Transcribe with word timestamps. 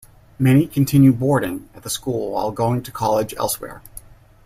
Many 0.39 0.65
continue 0.65 1.13
boarding 1.13 1.69
at 1.75 1.83
the 1.83 1.89
school 1.91 2.31
while 2.31 2.49
going 2.49 2.81
to 2.81 2.91
college 2.91 3.35
elsewhere. 3.35 3.83